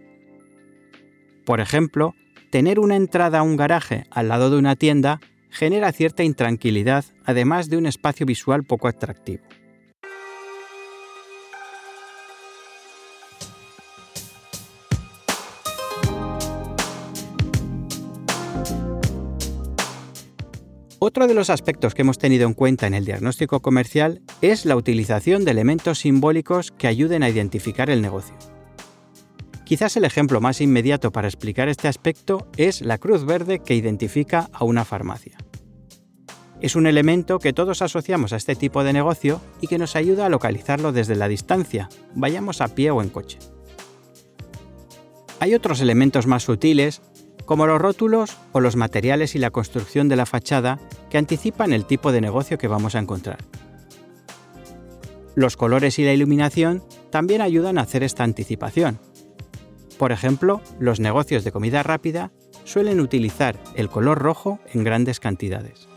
Por 1.43 1.59
ejemplo, 1.59 2.13
tener 2.51 2.79
una 2.79 2.95
entrada 2.95 3.39
a 3.39 3.43
un 3.43 3.57
garaje 3.57 4.03
al 4.11 4.27
lado 4.27 4.51
de 4.51 4.57
una 4.57 4.75
tienda 4.75 5.19
genera 5.49 5.91
cierta 5.93 6.23
intranquilidad, 6.23 7.03
además 7.25 7.67
de 7.67 7.77
un 7.77 7.87
espacio 7.87 8.27
visual 8.27 8.63
poco 8.63 8.87
atractivo. 8.87 9.43
Otro 21.07 21.25
de 21.25 21.33
los 21.33 21.49
aspectos 21.49 21.95
que 21.95 22.01
hemos 22.01 22.17
tenido 22.17 22.45
en 22.45 22.53
cuenta 22.53 22.85
en 22.85 22.93
el 22.93 23.05
diagnóstico 23.05 23.61
comercial 23.61 24.19
es 24.41 24.65
la 24.65 24.75
utilización 24.75 25.45
de 25.45 25.51
elementos 25.51 25.99
simbólicos 25.99 26.71
que 26.71 26.87
ayuden 26.87 27.23
a 27.23 27.29
identificar 27.29 27.89
el 27.89 28.01
negocio. 28.01 28.35
Quizás 29.63 29.95
el 29.95 30.03
ejemplo 30.03 30.41
más 30.41 30.59
inmediato 30.59 31.13
para 31.13 31.29
explicar 31.29 31.69
este 31.69 31.87
aspecto 31.87 32.49
es 32.57 32.81
la 32.81 32.97
cruz 32.97 33.25
verde 33.25 33.59
que 33.59 33.73
identifica 33.73 34.49
a 34.51 34.65
una 34.65 34.83
farmacia. 34.83 35.37
Es 36.59 36.75
un 36.75 36.87
elemento 36.87 37.39
que 37.39 37.53
todos 37.53 37.81
asociamos 37.81 38.33
a 38.33 38.35
este 38.35 38.57
tipo 38.57 38.83
de 38.83 38.91
negocio 38.91 39.39
y 39.61 39.67
que 39.67 39.77
nos 39.77 39.95
ayuda 39.95 40.25
a 40.25 40.29
localizarlo 40.29 40.91
desde 40.91 41.15
la 41.15 41.29
distancia, 41.29 41.87
vayamos 42.15 42.59
a 42.59 42.75
pie 42.75 42.91
o 42.91 43.01
en 43.01 43.07
coche. 43.07 43.39
Hay 45.39 45.55
otros 45.55 45.79
elementos 45.79 46.27
más 46.27 46.43
sutiles 46.43 47.01
como 47.47 47.65
los 47.65 47.81
rótulos 47.81 48.37
o 48.51 48.59
los 48.59 48.75
materiales 48.75 49.33
y 49.33 49.39
la 49.39 49.49
construcción 49.49 50.09
de 50.09 50.17
la 50.17 50.27
fachada 50.27 50.79
que 51.09 51.17
anticipan 51.17 51.73
el 51.73 51.85
tipo 51.85 52.11
de 52.11 52.21
negocio 52.21 52.59
que 52.59 52.67
vamos 52.67 52.93
a 52.93 52.99
encontrar. 52.99 53.39
Los 55.33 55.55
colores 55.55 55.97
y 55.97 56.03
la 56.03 56.13
iluminación 56.13 56.83
también 57.09 57.41
ayudan 57.41 57.77
a 57.77 57.81
hacer 57.81 58.03
esta 58.03 58.23
anticipación. 58.23 58.99
Por 59.97 60.11
ejemplo, 60.11 60.61
los 60.79 60.99
negocios 60.99 61.43
de 61.43 61.51
comida 61.51 61.83
rápida 61.83 62.31
suelen 62.65 62.99
utilizar 62.99 63.57
el 63.75 63.89
color 63.89 64.19
rojo 64.19 64.59
en 64.73 64.83
grandes 64.83 65.21
cantidades. 65.21 65.87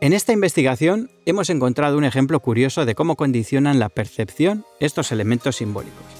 En 0.00 0.12
esta 0.12 0.32
investigación 0.32 1.12
hemos 1.24 1.50
encontrado 1.50 1.96
un 1.96 2.04
ejemplo 2.04 2.40
curioso 2.40 2.84
de 2.84 2.96
cómo 2.96 3.14
condicionan 3.14 3.78
la 3.78 3.90
percepción 3.90 4.64
estos 4.80 5.12
elementos 5.12 5.56
simbólicos. 5.56 6.11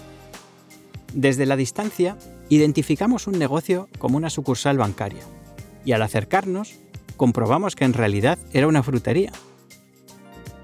Desde 1.14 1.46
la 1.46 1.56
distancia, 1.56 2.16
identificamos 2.48 3.26
un 3.26 3.38
negocio 3.38 3.88
como 3.98 4.16
una 4.16 4.30
sucursal 4.30 4.78
bancaria 4.78 5.22
y 5.84 5.92
al 5.92 6.02
acercarnos, 6.02 6.74
comprobamos 7.16 7.76
que 7.76 7.84
en 7.84 7.92
realidad 7.92 8.38
era 8.52 8.66
una 8.66 8.82
frutería. 8.82 9.32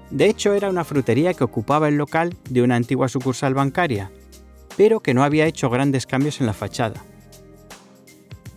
De 0.09 0.25
hecho, 0.25 0.53
era 0.53 0.69
una 0.69 0.83
frutería 0.83 1.33
que 1.33 1.43
ocupaba 1.43 1.87
el 1.87 1.97
local 1.97 2.35
de 2.49 2.63
una 2.63 2.75
antigua 2.75 3.09
sucursal 3.09 3.53
bancaria, 3.53 4.11
pero 4.75 5.01
que 5.01 5.13
no 5.13 5.23
había 5.23 5.45
hecho 5.45 5.69
grandes 5.69 6.07
cambios 6.07 6.39
en 6.39 6.47
la 6.47 6.53
fachada. 6.53 7.03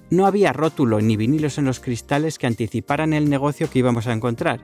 No 0.09 0.27
había 0.27 0.53
rótulo 0.53 1.01
ni 1.01 1.17
vinilos 1.17 1.59
en 1.59 1.65
los 1.65 1.81
cristales 1.81 2.39
que 2.39 2.47
anticiparan 2.47 3.13
el 3.13 3.29
negocio 3.29 3.69
que 3.69 3.81
íbamos 3.81 4.07
a 4.07 4.13
encontrar. 4.13 4.61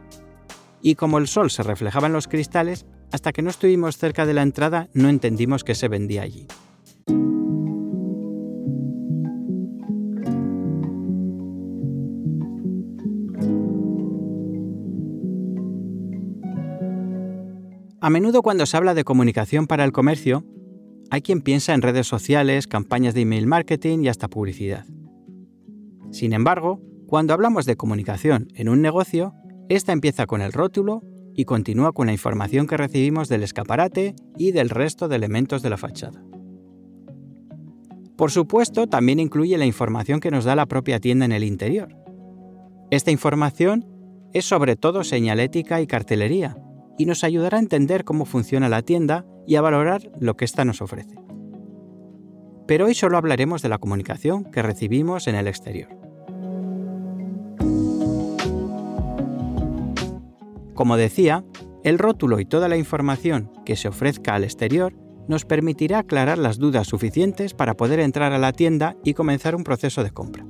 Y 0.80 0.94
como 0.94 1.18
el 1.18 1.26
sol 1.26 1.50
se 1.50 1.62
reflejaba 1.62 2.06
en 2.06 2.12
los 2.12 2.28
cristales, 2.28 2.86
hasta 3.12 3.32
que 3.32 3.42
no 3.42 3.50
estuvimos 3.50 3.96
cerca 3.98 4.26
de 4.26 4.34
la 4.34 4.42
entrada 4.42 4.88
no 4.92 5.08
entendimos 5.08 5.64
qué 5.64 5.74
se 5.74 5.88
vendía 5.88 6.22
allí. 6.22 6.46
A 18.00 18.10
menudo 18.10 18.42
cuando 18.42 18.64
se 18.64 18.76
habla 18.76 18.94
de 18.94 19.02
comunicación 19.02 19.66
para 19.66 19.84
el 19.84 19.90
comercio, 19.90 20.44
hay 21.10 21.20
quien 21.20 21.40
piensa 21.40 21.74
en 21.74 21.82
redes 21.82 22.06
sociales, 22.06 22.68
campañas 22.68 23.12
de 23.12 23.22
email 23.22 23.48
marketing 23.48 24.04
y 24.04 24.08
hasta 24.08 24.28
publicidad. 24.28 24.86
Sin 26.12 26.32
embargo, 26.32 26.80
cuando 27.06 27.34
hablamos 27.34 27.66
de 27.66 27.76
comunicación 27.76 28.48
en 28.54 28.68
un 28.68 28.82
negocio, 28.82 29.34
esta 29.68 29.92
empieza 29.92 30.26
con 30.26 30.42
el 30.42 30.52
rótulo 30.52 31.02
y 31.34 31.44
continúa 31.44 31.92
con 31.92 32.06
la 32.06 32.12
información 32.12 32.68
que 32.68 32.76
recibimos 32.76 33.28
del 33.28 33.42
escaparate 33.42 34.14
y 34.36 34.52
del 34.52 34.70
resto 34.70 35.08
de 35.08 35.16
elementos 35.16 35.62
de 35.62 35.70
la 35.70 35.76
fachada. 35.76 36.22
Por 38.16 38.30
supuesto, 38.30 38.86
también 38.86 39.18
incluye 39.18 39.58
la 39.58 39.66
información 39.66 40.20
que 40.20 40.30
nos 40.30 40.44
da 40.44 40.54
la 40.54 40.66
propia 40.66 41.00
tienda 41.00 41.24
en 41.24 41.32
el 41.32 41.42
interior. 41.42 41.96
Esta 42.90 43.10
información 43.10 43.86
es 44.32 44.44
sobre 44.44 44.76
todo 44.76 45.02
señalética 45.02 45.80
y 45.80 45.86
cartelería, 45.86 46.56
y 46.98 47.06
nos 47.06 47.24
ayudará 47.24 47.56
a 47.56 47.60
entender 47.60 48.04
cómo 48.04 48.26
funciona 48.26 48.68
la 48.68 48.82
tienda 48.82 49.24
y 49.46 49.54
a 49.54 49.62
valorar 49.62 50.10
lo 50.20 50.36
que 50.36 50.44
ésta 50.44 50.64
nos 50.64 50.82
ofrece. 50.82 51.14
Pero 52.66 52.86
hoy 52.86 52.94
solo 52.94 53.16
hablaremos 53.16 53.62
de 53.62 53.70
la 53.70 53.78
comunicación 53.78 54.44
que 54.44 54.60
recibimos 54.60 55.26
en 55.26 55.36
el 55.36 55.46
exterior. 55.46 55.88
Como 60.74 60.96
decía, 60.96 61.44
el 61.82 61.98
rótulo 61.98 62.40
y 62.40 62.44
toda 62.44 62.68
la 62.68 62.76
información 62.76 63.50
que 63.64 63.76
se 63.76 63.88
ofrezca 63.88 64.34
al 64.34 64.44
exterior 64.44 64.94
nos 65.28 65.44
permitirá 65.44 66.00
aclarar 66.00 66.38
las 66.38 66.58
dudas 66.58 66.88
suficientes 66.88 67.54
para 67.54 67.74
poder 67.74 68.00
entrar 68.00 68.32
a 68.32 68.38
la 68.38 68.52
tienda 68.52 68.96
y 69.04 69.14
comenzar 69.14 69.54
un 69.54 69.64
proceso 69.64 70.02
de 70.02 70.10
compra. 70.10 70.46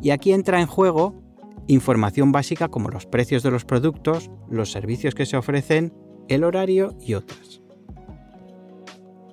Y 0.00 0.10
aquí 0.10 0.32
entra 0.32 0.60
en 0.60 0.66
juego 0.66 1.25
información 1.66 2.32
básica 2.32 2.68
como 2.68 2.88
los 2.88 3.06
precios 3.06 3.42
de 3.42 3.50
los 3.50 3.64
productos, 3.64 4.30
los 4.50 4.70
servicios 4.70 5.14
que 5.14 5.26
se 5.26 5.36
ofrecen, 5.36 5.92
el 6.28 6.44
horario 6.44 6.96
y 7.00 7.14
otras. 7.14 7.60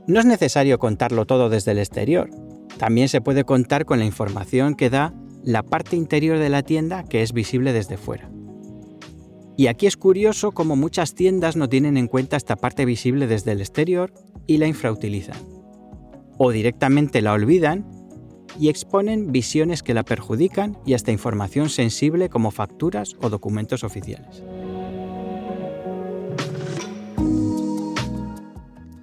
No 0.08 0.20
es 0.20 0.26
necesario 0.26 0.80
contarlo 0.80 1.26
todo 1.26 1.50
desde 1.50 1.72
el 1.72 1.80
exterior, 1.80 2.30
también 2.78 3.08
se 3.08 3.22
puede 3.22 3.44
contar 3.44 3.86
con 3.86 4.00
la 4.00 4.06
información 4.06 4.76
que 4.76 4.90
da 4.90 5.14
la 5.44 5.64
parte 5.64 5.96
interior 5.96 6.40
de 6.40 6.50
la 6.50 6.64
tienda 6.64 7.04
que 7.04 7.22
es 7.22 7.34
visible 7.34 7.74
desde 7.74 7.98
fuera. 7.98 8.30
Y 9.56 9.68
aquí 9.68 9.86
es 9.86 9.98
curioso 9.98 10.52
cómo 10.52 10.76
muchas 10.76 11.14
tiendas 11.14 11.56
no 11.56 11.70
tienen 11.70 11.96
en 11.98 12.08
cuenta 12.08 12.38
esta 12.38 12.56
parte 12.56 12.86
visible 12.86 13.28
desde 13.28 13.52
el 13.52 13.62
exterior 13.62 14.14
y 14.48 14.58
la 14.58 14.68
infrautilizan. 14.68 15.38
O 16.38 16.52
directamente 16.52 17.22
la 17.22 17.34
olvidan 17.34 17.86
y 18.60 18.70
exponen 18.70 19.32
visiones 19.32 19.84
que 19.84 19.94
la 19.94 20.04
perjudican 20.04 20.78
y 20.86 20.94
hasta 20.94 21.12
información 21.12 21.70
sensible 21.70 22.30
como 22.30 22.52
facturas 22.52 23.16
o 23.22 23.30
documentos 23.30 23.84
oficiales. 23.84 24.44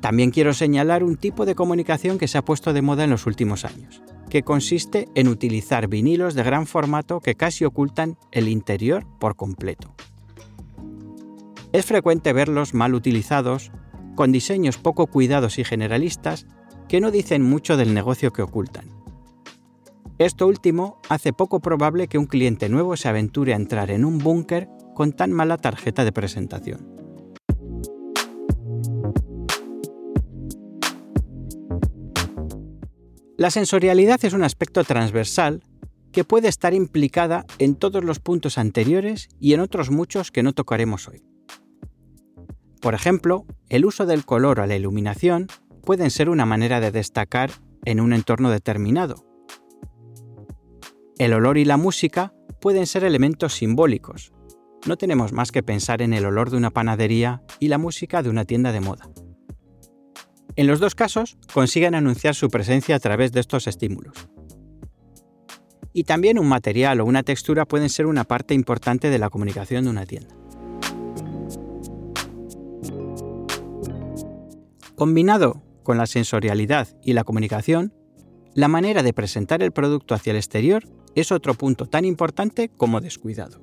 También 0.00 0.30
quiero 0.30 0.54
señalar 0.54 1.04
un 1.04 1.16
tipo 1.16 1.44
de 1.44 1.54
comunicación 1.54 2.18
que 2.18 2.28
se 2.28 2.38
ha 2.38 2.44
puesto 2.44 2.72
de 2.72 2.82
moda 2.82 3.04
en 3.04 3.10
los 3.10 3.26
últimos 3.26 3.64
años, 3.64 4.02
que 4.30 4.42
consiste 4.42 5.08
en 5.14 5.28
utilizar 5.28 5.88
vinilos 5.88 6.34
de 6.34 6.42
gran 6.42 6.66
formato 6.66 7.20
que 7.20 7.34
casi 7.34 7.64
ocultan 7.64 8.16
el 8.32 8.48
interior 8.48 9.06
por 9.18 9.36
completo. 9.36 9.94
Es 11.72 11.84
frecuente 11.84 12.32
verlos 12.32 12.74
mal 12.74 12.94
utilizados, 12.94 13.70
con 14.16 14.32
diseños 14.32 14.78
poco 14.78 15.06
cuidados 15.06 15.58
y 15.58 15.64
generalistas 15.64 16.46
que 16.88 17.00
no 17.00 17.10
dicen 17.10 17.42
mucho 17.42 17.76
del 17.76 17.94
negocio 17.94 18.32
que 18.32 18.42
ocultan 18.42 18.99
esto 20.20 20.46
último 20.46 21.00
hace 21.08 21.32
poco 21.32 21.60
probable 21.60 22.06
que 22.06 22.18
un 22.18 22.26
cliente 22.26 22.68
nuevo 22.68 22.94
se 22.98 23.08
aventure 23.08 23.54
a 23.54 23.56
entrar 23.56 23.90
en 23.90 24.04
un 24.04 24.18
búnker 24.18 24.68
con 24.94 25.12
tan 25.12 25.32
mala 25.32 25.56
tarjeta 25.56 26.04
de 26.04 26.12
presentación. 26.12 26.86
La 33.38 33.50
sensorialidad 33.50 34.22
es 34.22 34.34
un 34.34 34.42
aspecto 34.42 34.84
transversal 34.84 35.62
que 36.12 36.24
puede 36.24 36.48
estar 36.48 36.74
implicada 36.74 37.46
en 37.58 37.74
todos 37.74 38.04
los 38.04 38.18
puntos 38.18 38.58
anteriores 38.58 39.30
y 39.40 39.54
en 39.54 39.60
otros 39.60 39.90
muchos 39.90 40.30
que 40.30 40.42
no 40.42 40.52
tocaremos 40.52 41.08
hoy. 41.08 41.22
Por 42.82 42.92
ejemplo, 42.92 43.46
el 43.70 43.86
uso 43.86 44.04
del 44.04 44.26
color 44.26 44.60
o 44.60 44.66
la 44.66 44.76
iluminación 44.76 45.46
pueden 45.82 46.10
ser 46.10 46.28
una 46.28 46.44
manera 46.44 46.78
de 46.80 46.90
destacar 46.90 47.52
en 47.86 48.00
un 48.00 48.12
entorno 48.12 48.50
determinado. 48.50 49.29
El 51.20 51.34
olor 51.34 51.58
y 51.58 51.66
la 51.66 51.76
música 51.76 52.32
pueden 52.62 52.86
ser 52.86 53.04
elementos 53.04 53.52
simbólicos. 53.52 54.32
No 54.86 54.96
tenemos 54.96 55.34
más 55.34 55.52
que 55.52 55.62
pensar 55.62 56.00
en 56.00 56.14
el 56.14 56.24
olor 56.24 56.48
de 56.48 56.56
una 56.56 56.70
panadería 56.70 57.42
y 57.58 57.68
la 57.68 57.76
música 57.76 58.22
de 58.22 58.30
una 58.30 58.46
tienda 58.46 58.72
de 58.72 58.80
moda. 58.80 59.10
En 60.56 60.66
los 60.66 60.80
dos 60.80 60.94
casos 60.94 61.36
consiguen 61.52 61.94
anunciar 61.94 62.34
su 62.34 62.48
presencia 62.48 62.96
a 62.96 63.00
través 63.00 63.32
de 63.32 63.40
estos 63.40 63.66
estímulos. 63.66 64.14
Y 65.92 66.04
también 66.04 66.38
un 66.38 66.48
material 66.48 67.02
o 67.02 67.04
una 67.04 67.22
textura 67.22 67.66
pueden 67.66 67.90
ser 67.90 68.06
una 68.06 68.24
parte 68.24 68.54
importante 68.54 69.10
de 69.10 69.18
la 69.18 69.28
comunicación 69.28 69.84
de 69.84 69.90
una 69.90 70.06
tienda. 70.06 70.34
Combinado 74.94 75.62
con 75.82 75.98
la 75.98 76.06
sensorialidad 76.06 76.88
y 77.04 77.12
la 77.12 77.24
comunicación, 77.24 77.92
la 78.54 78.68
manera 78.68 79.02
de 79.02 79.12
presentar 79.12 79.62
el 79.62 79.72
producto 79.72 80.14
hacia 80.14 80.30
el 80.30 80.38
exterior 80.38 80.84
es 81.14 81.32
otro 81.32 81.54
punto 81.54 81.86
tan 81.86 82.04
importante 82.04 82.68
como 82.68 83.00
descuidado. 83.00 83.60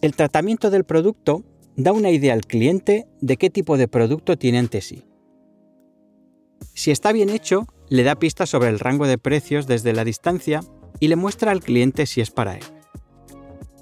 El 0.00 0.14
tratamiento 0.16 0.70
del 0.70 0.84
producto 0.84 1.44
da 1.76 1.92
una 1.92 2.10
idea 2.10 2.34
al 2.34 2.42
cliente 2.42 3.06
de 3.20 3.36
qué 3.36 3.50
tipo 3.50 3.76
de 3.76 3.88
producto 3.88 4.36
tiene 4.36 4.58
ante 4.58 4.80
sí. 4.80 5.04
Si 6.74 6.90
está 6.90 7.12
bien 7.12 7.30
hecho, 7.30 7.66
le 7.88 8.02
da 8.02 8.16
pistas 8.16 8.50
sobre 8.50 8.68
el 8.68 8.78
rango 8.78 9.06
de 9.06 9.18
precios 9.18 9.66
desde 9.66 9.92
la 9.92 10.04
distancia 10.04 10.60
y 11.00 11.08
le 11.08 11.16
muestra 11.16 11.50
al 11.50 11.60
cliente 11.60 12.06
si 12.06 12.20
es 12.20 12.30
para 12.30 12.56
él. 12.56 12.64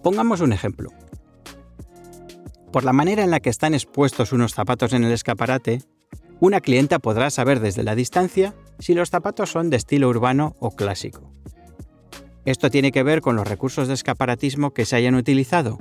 Pongamos 0.03 0.41
un 0.41 0.53
ejemplo. 0.53 0.91
Por 2.73 2.85
la 2.85 2.93
manera 2.93 3.25
en 3.25 3.31
la 3.31 3.41
que 3.41 3.51
están 3.51 3.75
expuestos 3.75 4.33
unos 4.33 4.55
zapatos 4.55 4.93
en 4.93 5.05
el 5.05 5.13
escaparate, 5.13 5.83
una 6.39 6.61
clienta 6.61 6.99
podrá 6.99 7.31
saber 7.31 7.61
desde 7.61 7.83
la 7.83 7.95
distancia 7.95 8.55
si 8.79 8.95
los 8.95 9.11
zapatos 9.11 9.51
son 9.51 9.71
de 9.71 9.77
estilo 9.77 10.09
urbano 10.09 10.57
o 10.59 10.71
clásico. 10.71 11.33
Esto 12.45 12.71
tiene 12.71 12.91
que 12.91 13.03
ver 13.03 13.21
con 13.21 13.37
los 13.37 13.47
recursos 13.47 13.87
de 13.89 13.95
escaparatismo 13.95 14.73
que 14.73 14.87
se 14.87 14.97
hayan 14.97 15.15
utilizado, 15.15 15.79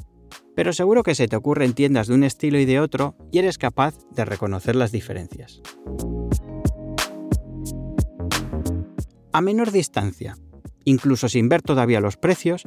pero 0.55 0.73
seguro 0.73 1.03
que 1.03 1.15
se 1.15 1.27
te 1.27 1.37
ocurren 1.37 1.73
tiendas 1.73 2.07
de 2.07 2.15
un 2.15 2.23
estilo 2.23 2.59
y 2.59 2.65
de 2.65 2.81
otro 2.81 3.15
y 3.31 3.39
eres 3.39 3.57
capaz 3.57 3.95
de 4.11 4.25
reconocer 4.25 4.75
las 4.75 4.91
diferencias. 4.91 5.61
A 9.31 9.41
menor 9.41 9.71
distancia, 9.71 10.35
incluso 10.83 11.29
sin 11.29 11.47
ver 11.47 11.61
todavía 11.61 12.01
los 12.01 12.17
precios, 12.17 12.63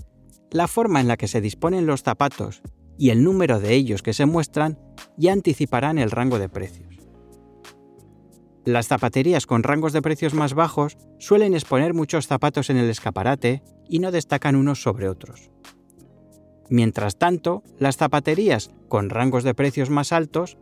la 0.51 0.69
forma 0.69 1.01
en 1.01 1.09
la 1.09 1.17
que 1.17 1.29
se 1.29 1.41
disponen 1.41 1.87
los 1.87 2.03
zapatos 2.03 2.63
y 2.97 3.11
el 3.11 3.25
número 3.25 3.61
de 3.61 3.75
ellos 3.75 4.03
que 4.03 4.15
se 4.15 4.27
muestran 4.27 4.79
ya 5.19 5.33
anticiparán 5.33 5.99
el 5.99 6.11
rango 6.11 6.39
de 6.39 6.49
precios. 6.49 6.93
Las 8.65 8.87
zapaterías 8.87 9.47
con 9.47 9.65
rangos 9.65 9.93
de 9.93 10.03
precios 10.03 10.35
más 10.35 10.55
bajos 10.55 10.97
suelen 11.19 11.55
exponer 11.55 11.95
muchos 11.95 12.29
zapatos 12.29 12.71
en 12.71 12.77
el 12.77 12.89
escaparate 12.89 13.63
y 13.93 13.99
no 13.99 14.11
destacan 14.11 14.57
unos 14.57 14.83
sobre 14.83 15.11
otros. 15.11 15.51
Mientras 16.71 17.19
tanto, 17.19 17.63
las 17.79 17.99
zapaterías 17.99 18.71
con 18.89 19.11
rangos 19.11 19.45
de 19.45 19.53
precios 19.53 19.91
más 19.91 20.13
altos 20.13 20.57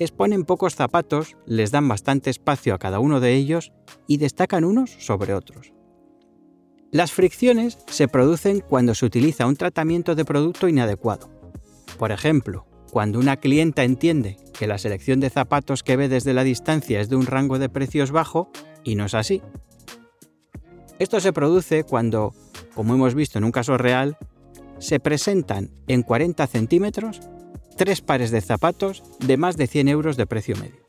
exponen 0.00 0.44
pocos 0.44 0.74
zapatos, 0.74 1.36
les 1.46 1.70
dan 1.70 1.86
bastante 1.86 2.28
espacio 2.28 2.74
a 2.74 2.78
cada 2.78 2.98
uno 2.98 3.20
de 3.20 3.34
ellos 3.34 3.72
y 4.08 4.16
destacan 4.16 4.64
unos 4.64 4.90
sobre 4.90 5.32
otros. 5.32 5.72
Las 6.90 7.12
fricciones 7.12 7.78
se 7.86 8.08
producen 8.08 8.64
cuando 8.68 8.96
se 8.96 9.06
utiliza 9.06 9.46
un 9.46 9.54
tratamiento 9.54 10.16
de 10.16 10.24
producto 10.24 10.66
inadecuado. 10.66 11.30
Por 12.00 12.10
ejemplo, 12.10 12.66
cuando 12.90 13.20
una 13.20 13.36
clienta 13.36 13.84
entiende 13.84 14.38
que 14.58 14.66
la 14.66 14.78
selección 14.78 15.20
de 15.20 15.30
zapatos 15.30 15.84
que 15.84 15.96
ve 15.96 16.08
desde 16.08 16.34
la 16.34 16.42
distancia 16.42 17.00
es 17.00 17.08
de 17.08 17.14
un 17.14 17.26
rango 17.26 17.60
de 17.60 17.68
precios 17.68 18.10
bajo 18.10 18.50
y 18.82 18.96
no 18.96 19.04
es 19.04 19.14
así. 19.14 19.40
Esto 21.02 21.18
se 21.18 21.32
produce 21.32 21.82
cuando, 21.82 22.32
como 22.76 22.94
hemos 22.94 23.16
visto 23.16 23.36
en 23.36 23.42
un 23.42 23.50
caso 23.50 23.76
real, 23.76 24.16
se 24.78 25.00
presentan 25.00 25.68
en 25.88 26.04
40 26.04 26.46
centímetros 26.46 27.20
tres 27.76 28.00
pares 28.00 28.30
de 28.30 28.40
zapatos 28.40 29.02
de 29.18 29.36
más 29.36 29.56
de 29.56 29.66
100 29.66 29.88
euros 29.88 30.16
de 30.16 30.26
precio 30.28 30.54
medio. 30.54 30.80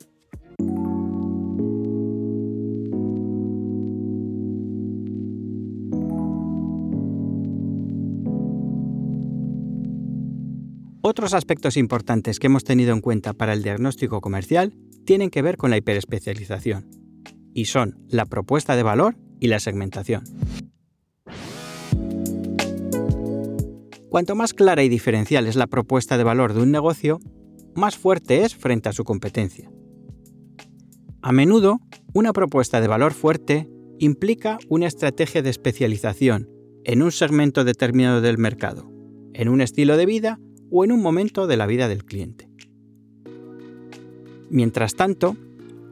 Otros 11.02 11.34
aspectos 11.34 11.76
importantes 11.76 12.38
que 12.38 12.46
hemos 12.46 12.62
tenido 12.62 12.92
en 12.92 13.00
cuenta 13.00 13.32
para 13.32 13.52
el 13.52 13.64
diagnóstico 13.64 14.20
comercial 14.20 14.74
tienen 15.04 15.30
que 15.30 15.42
ver 15.42 15.56
con 15.56 15.70
la 15.70 15.76
hiperespecialización, 15.76 16.88
y 17.52 17.64
son 17.64 17.98
la 18.08 18.26
propuesta 18.26 18.76
de 18.76 18.84
valor 18.84 19.16
y 19.44 19.46
la 19.46 19.60
segmentación. 19.60 20.24
Cuanto 24.08 24.34
más 24.34 24.54
clara 24.54 24.82
y 24.84 24.88
diferencial 24.88 25.46
es 25.46 25.54
la 25.54 25.66
propuesta 25.66 26.16
de 26.16 26.24
valor 26.24 26.54
de 26.54 26.62
un 26.62 26.70
negocio, 26.70 27.20
más 27.74 27.98
fuerte 27.98 28.44
es 28.44 28.54
frente 28.56 28.88
a 28.88 28.94
su 28.94 29.04
competencia. 29.04 29.70
A 31.20 31.32
menudo, 31.32 31.80
una 32.14 32.32
propuesta 32.32 32.80
de 32.80 32.88
valor 32.88 33.12
fuerte 33.12 33.68
implica 33.98 34.58
una 34.70 34.86
estrategia 34.86 35.42
de 35.42 35.50
especialización 35.50 36.48
en 36.84 37.02
un 37.02 37.12
segmento 37.12 37.64
determinado 37.64 38.22
del 38.22 38.38
mercado, 38.38 38.90
en 39.34 39.50
un 39.50 39.60
estilo 39.60 39.98
de 39.98 40.06
vida 40.06 40.40
o 40.70 40.84
en 40.84 40.92
un 40.92 41.02
momento 41.02 41.46
de 41.46 41.58
la 41.58 41.66
vida 41.66 41.86
del 41.88 42.06
cliente. 42.06 42.48
Mientras 44.48 44.94
tanto, 44.94 45.36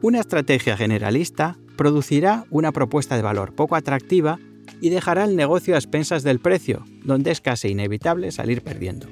una 0.01 0.21
estrategia 0.21 0.75
generalista 0.75 1.59
producirá 1.75 2.45
una 2.49 2.71
propuesta 2.71 3.15
de 3.15 3.21
valor 3.21 3.53
poco 3.53 3.75
atractiva 3.75 4.39
y 4.81 4.89
dejará 4.89 5.23
el 5.23 5.35
negocio 5.35 5.75
a 5.75 5.77
expensas 5.77 6.23
del 6.23 6.39
precio, 6.39 6.85
donde 7.03 7.31
es 7.31 7.41
casi 7.41 7.69
inevitable 7.69 8.31
salir 8.31 8.61
perdiendo. 8.61 9.07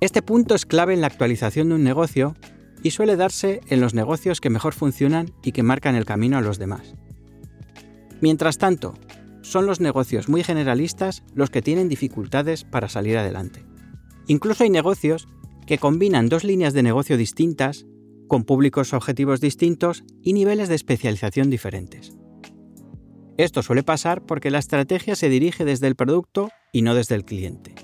Este 0.00 0.20
punto 0.20 0.54
es 0.54 0.66
clave 0.66 0.94
en 0.94 1.00
la 1.00 1.06
actualización 1.06 1.68
de 1.68 1.76
un 1.76 1.84
negocio 1.84 2.34
y 2.82 2.90
suele 2.90 3.16
darse 3.16 3.60
en 3.68 3.80
los 3.80 3.94
negocios 3.94 4.40
que 4.40 4.50
mejor 4.50 4.74
funcionan 4.74 5.32
y 5.42 5.52
que 5.52 5.62
marcan 5.62 5.94
el 5.94 6.04
camino 6.04 6.38
a 6.38 6.40
los 6.40 6.58
demás. 6.58 6.94
Mientras 8.20 8.58
tanto, 8.58 8.94
son 9.42 9.66
los 9.66 9.80
negocios 9.80 10.28
muy 10.28 10.42
generalistas 10.42 11.22
los 11.34 11.50
que 11.50 11.62
tienen 11.62 11.88
dificultades 11.88 12.64
para 12.64 12.88
salir 12.88 13.18
adelante. 13.18 13.64
Incluso 14.26 14.64
hay 14.64 14.70
negocios 14.70 15.28
que 15.66 15.78
combinan 15.78 16.28
dos 16.28 16.44
líneas 16.44 16.72
de 16.74 16.82
negocio 16.82 17.16
distintas, 17.16 17.86
con 18.32 18.44
públicos 18.44 18.94
objetivos 18.94 19.42
distintos 19.42 20.04
y 20.22 20.32
niveles 20.32 20.70
de 20.70 20.74
especialización 20.74 21.50
diferentes. 21.50 22.16
Esto 23.36 23.60
suele 23.62 23.82
pasar 23.82 24.24
porque 24.24 24.50
la 24.50 24.58
estrategia 24.58 25.16
se 25.16 25.28
dirige 25.28 25.66
desde 25.66 25.86
el 25.86 25.96
producto 25.96 26.48
y 26.72 26.80
no 26.80 26.94
desde 26.94 27.14
el 27.14 27.26
cliente. 27.26 27.74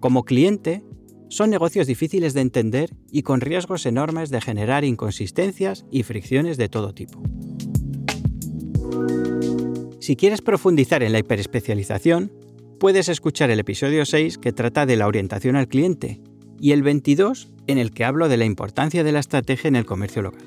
Como 0.00 0.24
cliente, 0.24 0.82
son 1.28 1.50
negocios 1.50 1.86
difíciles 1.86 2.34
de 2.34 2.40
entender 2.40 2.90
y 3.12 3.22
con 3.22 3.40
riesgos 3.40 3.86
enormes 3.86 4.30
de 4.30 4.40
generar 4.40 4.82
inconsistencias 4.84 5.86
y 5.92 6.02
fricciones 6.02 6.56
de 6.56 6.68
todo 6.68 6.92
tipo. 6.92 7.22
Si 10.00 10.16
quieres 10.16 10.42
profundizar 10.42 11.04
en 11.04 11.12
la 11.12 11.20
hiperespecialización, 11.20 12.32
puedes 12.80 13.08
escuchar 13.08 13.52
el 13.52 13.60
episodio 13.60 14.04
6 14.04 14.38
que 14.38 14.52
trata 14.52 14.86
de 14.86 14.96
la 14.96 15.06
orientación 15.06 15.54
al 15.54 15.68
cliente 15.68 16.20
y 16.60 16.72
el 16.72 16.82
22 16.82 17.48
en 17.66 17.78
el 17.78 17.90
que 17.92 18.04
hablo 18.04 18.28
de 18.28 18.36
la 18.36 18.44
importancia 18.44 19.02
de 19.02 19.12
la 19.12 19.20
estrategia 19.20 19.68
en 19.68 19.76
el 19.76 19.86
comercio 19.86 20.22
local. 20.22 20.42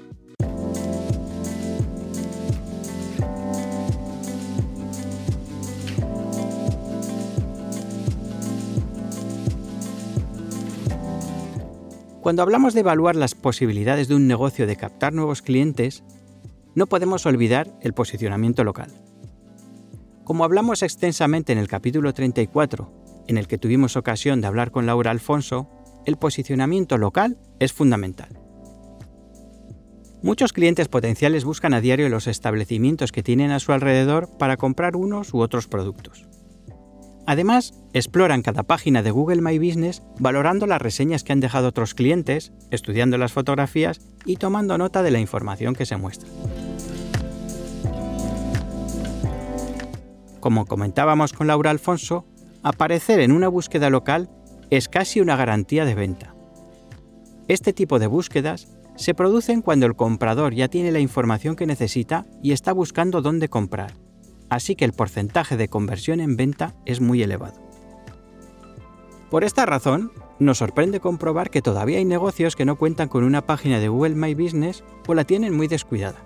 Cuando 12.22 12.42
hablamos 12.42 12.74
de 12.74 12.80
evaluar 12.80 13.18
las 13.18 13.36
posibilidades 13.36 14.08
de 14.08 14.16
un 14.16 14.28
negocio 14.28 14.66
de 14.66 14.78
captar 14.78 15.12
nuevos 15.12 15.42
clientes, 15.42 16.04
no 16.74 16.88
podemos 16.88 17.26
olvidar 17.26 17.78
el 17.82 17.94
posicionamiento 17.94 18.64
local. 18.64 18.92
Como 20.24 20.46
hablamos 20.46 20.84
extensamente 20.84 21.52
en 21.52 21.60
el 21.60 21.68
capítulo 21.68 22.14
34, 22.14 23.26
en 23.28 23.38
el 23.38 23.48
que 23.48 23.58
tuvimos 23.58 23.98
ocasión 23.98 24.40
de 24.40 24.48
hablar 24.48 24.72
con 24.72 24.86
Laura 24.86 25.12
Alfonso, 25.12 25.70
el 26.06 26.18
posicionamiento 26.18 26.98
local 26.98 27.38
es 27.60 27.74
fundamental. 27.74 28.40
Muchos 30.22 30.54
clientes 30.54 30.88
potenciales 30.88 31.44
buscan 31.44 31.74
a 31.74 31.82
diario 31.82 32.08
los 32.08 32.28
establecimientos 32.28 33.12
que 33.12 33.24
tienen 33.24 33.52
a 33.52 33.60
su 33.60 33.74
alrededor 33.74 34.30
para 34.38 34.56
comprar 34.56 34.96
unos 34.96 35.34
u 35.34 35.40
otros 35.40 35.68
productos. 35.68 36.28
Además, 37.26 37.74
exploran 37.94 38.42
cada 38.42 38.64
página 38.64 39.02
de 39.02 39.12
Google 39.12 39.42
My 39.42 39.58
Business 39.58 40.02
valorando 40.20 40.68
las 40.68 40.82
reseñas 40.82 41.24
que 41.24 41.32
han 41.32 41.40
dejado 41.40 41.70
otros 41.70 41.94
clientes, 41.94 42.52
estudiando 42.72 43.18
las 43.18 43.32
fotografías 43.32 44.02
y 44.26 44.38
tomando 44.38 44.78
nota 44.78 45.04
de 45.04 45.12
la 45.12 45.20
información 45.20 45.76
que 45.76 45.86
se 45.86 45.98
muestra. 45.98 46.30
Como 50.40 50.66
comentábamos 50.66 51.32
con 51.32 51.48
Laura 51.48 51.72
Alfonso, 51.72 52.26
aparecer 52.64 53.22
en 53.22 53.32
una 53.32 53.48
búsqueda 53.48 53.90
local 53.90 54.30
es 54.70 54.90
casi 54.90 55.22
una 55.22 55.36
garantía 55.36 55.86
de 55.86 55.96
venta. 55.96 56.36
Este 57.48 57.74
tipo 57.74 58.00
de 58.00 58.08
búsquedas 58.08 58.68
se 58.96 59.14
producen 59.14 59.62
cuando 59.62 59.86
el 59.86 59.96
comprador 59.96 60.54
ya 60.54 60.68
tiene 60.68 60.92
la 60.92 61.00
información 61.00 61.56
que 61.56 61.66
necesita 61.66 62.26
y 62.42 62.52
está 62.52 62.74
buscando 62.74 63.22
dónde 63.22 63.50
comprar, 63.50 63.94
así 64.50 64.76
que 64.76 64.86
el 64.86 64.94
porcentaje 64.94 65.58
de 65.58 65.68
conversión 65.68 66.20
en 66.20 66.38
venta 66.38 66.76
es 66.86 67.02
muy 67.02 67.24
elevado. 67.24 67.62
Por 69.30 69.44
esta 69.44 69.66
razón, 69.66 70.12
nos 70.38 70.60
sorprende 70.60 71.00
comprobar 71.00 71.50
que 71.50 71.64
todavía 71.64 71.98
hay 71.98 72.06
negocios 72.06 72.56
que 72.56 72.66
no 72.66 72.78
cuentan 72.78 73.10
con 73.10 73.24
una 73.24 73.46
página 73.46 73.80
de 73.80 73.88
Google 73.88 74.16
My 74.16 74.36
Business 74.36 74.84
o 75.08 75.16
la 75.16 75.24
tienen 75.24 75.56
muy 75.56 75.68
descuidada. 75.68 76.20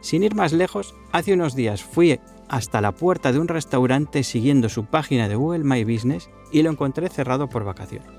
Sin 0.00 0.24
ir 0.24 0.34
más 0.34 0.52
lejos, 0.52 0.96
hace 1.12 1.32
unos 1.32 1.54
días 1.54 1.84
fui 1.84 2.18
hasta 2.52 2.82
la 2.82 2.92
puerta 2.92 3.32
de 3.32 3.40
un 3.40 3.48
restaurante 3.48 4.22
siguiendo 4.22 4.68
su 4.68 4.84
página 4.84 5.26
de 5.26 5.36
Google 5.36 5.64
My 5.64 5.84
Business 5.84 6.28
y 6.52 6.62
lo 6.62 6.70
encontré 6.70 7.08
cerrado 7.08 7.48
por 7.48 7.64
vacaciones. 7.64 8.10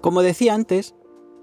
Como 0.00 0.22
decía 0.22 0.54
antes, 0.54 0.94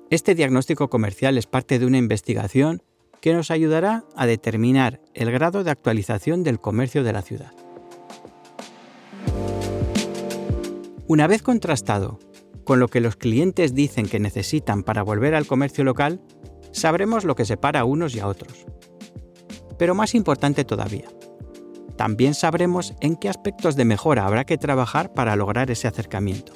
este 0.10 0.34
diagnóstico 0.34 0.90
comercial 0.90 1.38
es 1.38 1.46
parte 1.46 1.78
de 1.78 1.86
una 1.86 2.00
investigación 2.00 2.82
que 3.22 3.34
nos 3.34 3.52
ayudará 3.52 4.06
a 4.16 4.26
determinar 4.26 5.02
el 5.14 5.32
grado 5.32 5.64
de 5.64 5.70
actualización 5.70 6.44
del 6.44 6.60
comercio 6.60 7.04
de 7.04 7.14
la 7.14 7.22
ciudad. 7.22 7.63
Una 11.08 11.28
vez 11.28 11.42
contrastado 11.42 12.18
con 12.64 12.80
lo 12.80 12.88
que 12.88 13.02
los 13.02 13.18
clientes 13.18 13.76
dicen 13.76 14.08
que 14.08 14.22
necesitan 14.22 14.84
para 14.84 15.04
volver 15.04 15.36
al 15.36 15.46
comercio 15.46 15.84
local, 15.84 16.22
sabremos 16.72 17.26
lo 17.26 17.36
que 17.36 17.44
separa 17.44 17.82
a 17.82 17.86
unos 17.86 18.16
y 18.16 18.22
a 18.22 18.28
otros. 18.28 18.66
Pero 19.78 19.96
más 19.96 20.16
importante 20.16 20.64
todavía, 20.64 21.10
también 21.98 22.34
sabremos 22.34 22.94
en 23.02 23.18
qué 23.18 23.28
aspectos 23.28 23.76
de 23.76 23.84
mejora 23.84 24.26
habrá 24.26 24.46
que 24.46 24.58
trabajar 24.58 25.14
para 25.14 25.36
lograr 25.36 25.70
ese 25.72 25.90
acercamiento. 25.90 26.54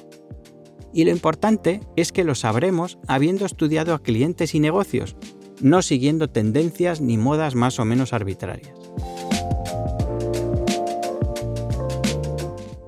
Y 0.94 1.04
lo 1.04 1.10
importante 1.10 1.80
es 1.96 2.10
que 2.10 2.24
lo 2.24 2.34
sabremos 2.34 2.98
habiendo 3.06 3.44
estudiado 3.44 3.92
a 3.94 4.02
clientes 4.02 4.54
y 4.54 4.60
negocios, 4.60 5.16
no 5.60 5.82
siguiendo 5.82 6.30
tendencias 6.30 7.02
ni 7.02 7.18
modas 7.18 7.54
más 7.54 7.78
o 7.78 7.84
menos 7.84 8.14
arbitrarias. 8.14 8.72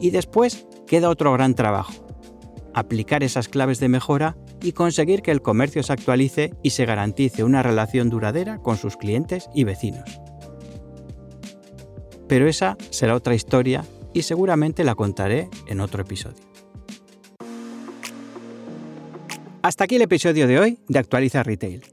Y 0.00 0.10
después 0.10 0.66
queda 0.90 1.08
otro 1.08 1.32
gran 1.32 1.54
trabajo, 1.54 1.92
aplicar 2.74 3.22
esas 3.22 3.48
claves 3.48 3.78
de 3.78 3.88
mejora 3.88 4.36
y 4.60 4.72
conseguir 4.72 5.22
que 5.22 5.30
el 5.30 5.40
comercio 5.40 5.84
se 5.84 5.92
actualice 5.92 6.52
y 6.64 6.70
se 6.70 6.84
garantice 6.84 7.44
una 7.44 7.62
relación 7.62 8.10
duradera 8.10 8.58
con 8.58 8.76
sus 8.76 8.96
clientes 8.96 9.48
y 9.54 9.62
vecinos. 9.62 10.20
Pero 12.26 12.48
esa 12.48 12.76
será 12.90 13.14
otra 13.14 13.36
historia 13.36 13.84
y 14.12 14.22
seguramente 14.22 14.82
la 14.82 14.96
contaré 14.96 15.48
en 15.68 15.80
otro 15.80 16.02
episodio. 16.02 16.42
Hasta 19.62 19.84
aquí 19.84 19.94
el 19.94 20.02
episodio 20.02 20.48
de 20.48 20.58
hoy 20.58 20.78
de 20.88 20.98
Actualiza 20.98 21.44
Retail. 21.44 21.84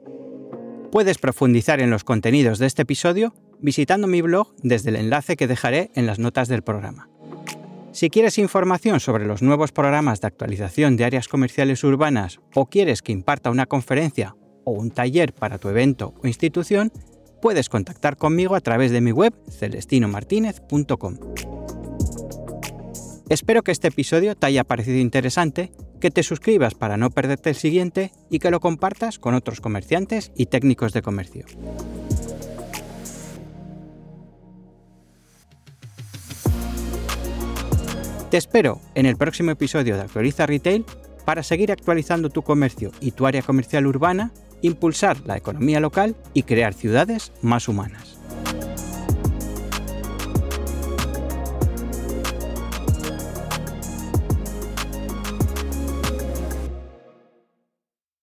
Puedes 0.92 1.20
profundizar 1.20 1.82
en 1.82 1.92
los 1.92 2.04
contenidos 2.04 2.58
de 2.58 2.66
este 2.66 2.82
episodio 2.82 3.36
visitando 3.60 4.08
mi 4.08 4.24
blog 4.24 4.56
desde 4.64 4.90
el 4.90 4.96
enlace 4.96 5.38
que 5.38 5.46
dejaré 5.46 5.92
en 5.94 6.08
las 6.08 6.18
notas 6.18 6.48
del 6.48 6.64
programa. 6.64 7.12
Si 7.98 8.12
quieres 8.12 8.38
información 8.38 9.00
sobre 9.00 9.26
los 9.26 9.42
nuevos 9.42 9.72
programas 9.72 10.22
de 10.22 10.28
actualización 10.28 10.98
de 10.98 11.06
áreas 11.06 11.28
comerciales 11.28 11.84
urbanas 11.84 12.40
o 12.54 12.68
quieres 12.68 13.02
que 13.02 13.12
imparta 13.12 13.50
una 13.50 13.66
conferencia 13.66 14.36
o 14.66 14.74
un 14.74 14.92
taller 14.92 15.34
para 15.34 15.58
tu 15.58 15.68
evento 15.68 16.14
o 16.22 16.28
institución, 16.28 16.92
puedes 17.42 17.70
contactar 17.70 18.16
conmigo 18.16 18.54
a 18.54 18.62
través 18.62 18.92
de 18.92 19.02
mi 19.02 19.12
web 19.12 19.34
celestinomartinez.com. 19.50 21.18
Espero 23.30 23.64
que 23.64 23.72
este 23.72 23.88
episodio 23.88 24.36
te 24.36 24.46
haya 24.46 24.64
parecido 24.64 25.00
interesante 25.00 25.72
que 26.00 26.12
te 26.12 26.22
suscribas 26.22 26.76
para 26.76 26.98
no 26.98 27.10
perderte 27.10 27.50
el 27.50 27.56
siguiente 27.56 28.12
y 28.30 28.38
que 28.38 28.52
lo 28.52 28.60
compartas 28.60 29.18
con 29.18 29.34
otros 29.34 29.60
comerciantes 29.60 30.32
y 30.36 30.46
técnicos 30.46 30.94
de 30.94 31.02
comercio. 31.02 31.46
Te 38.30 38.36
espero 38.36 38.82
en 38.94 39.06
el 39.06 39.16
próximo 39.16 39.52
episodio 39.52 39.96
de 39.96 40.02
Actualiza 40.02 40.46
Retail 40.46 40.84
para 41.24 41.44
seguir 41.44 41.72
actualizando 41.72 42.30
tu 42.30 42.42
comercio 42.42 42.92
y 43.00 43.12
tu 43.12 43.26
área 43.26 43.42
comercial 43.42 43.88
urbana, 43.88 44.34
impulsar 44.62 45.18
la 45.26 45.38
economía 45.38 45.80
local 45.80 46.14
y 46.34 46.44
crear 46.44 46.74
ciudades 46.74 47.32
más 47.42 47.70
humanas. 47.70 48.20